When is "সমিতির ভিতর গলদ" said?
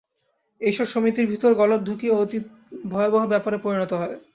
0.87-1.81